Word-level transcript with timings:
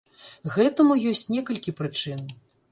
Гэтаму 0.55 0.97
ёсць 1.13 1.23
некалькі 1.35 1.77
прычын. 1.83 2.27